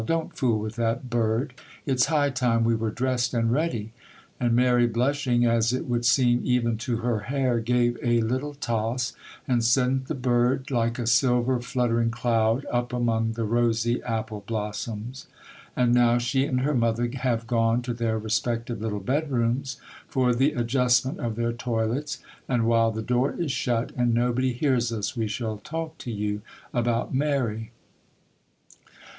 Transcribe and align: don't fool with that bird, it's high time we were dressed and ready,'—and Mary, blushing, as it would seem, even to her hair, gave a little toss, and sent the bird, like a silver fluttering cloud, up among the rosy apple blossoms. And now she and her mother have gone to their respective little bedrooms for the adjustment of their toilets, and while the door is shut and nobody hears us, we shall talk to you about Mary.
don't 0.07 0.35
fool 0.35 0.57
with 0.57 0.77
that 0.77 1.11
bird, 1.11 1.53
it's 1.85 2.07
high 2.07 2.31
time 2.31 2.63
we 2.63 2.73
were 2.73 2.89
dressed 2.89 3.35
and 3.35 3.51
ready,'—and 3.51 4.55
Mary, 4.55 4.87
blushing, 4.87 5.45
as 5.45 5.71
it 5.73 5.85
would 5.85 6.03
seem, 6.03 6.41
even 6.43 6.75
to 6.75 6.97
her 7.05 7.19
hair, 7.19 7.59
gave 7.59 7.99
a 8.01 8.19
little 8.21 8.55
toss, 8.55 9.13
and 9.47 9.63
sent 9.63 10.07
the 10.07 10.15
bird, 10.15 10.71
like 10.71 10.97
a 10.97 11.05
silver 11.05 11.59
fluttering 11.59 12.09
cloud, 12.09 12.65
up 12.71 12.91
among 12.91 13.33
the 13.33 13.43
rosy 13.43 14.01
apple 14.01 14.43
blossoms. 14.47 15.27
And 15.75 15.93
now 15.93 16.17
she 16.17 16.45
and 16.45 16.61
her 16.61 16.73
mother 16.73 17.07
have 17.17 17.45
gone 17.45 17.83
to 17.83 17.93
their 17.93 18.17
respective 18.17 18.81
little 18.81 18.99
bedrooms 19.01 19.79
for 20.07 20.33
the 20.33 20.53
adjustment 20.53 21.19
of 21.19 21.35
their 21.35 21.53
toilets, 21.53 22.17
and 22.49 22.65
while 22.65 22.89
the 22.89 23.03
door 23.03 23.35
is 23.37 23.51
shut 23.51 23.91
and 23.95 24.15
nobody 24.15 24.51
hears 24.53 24.91
us, 24.91 25.15
we 25.15 25.27
shall 25.27 25.57
talk 25.57 25.99
to 25.99 26.09
you 26.11 26.41
about 26.73 27.13
Mary. 27.13 27.69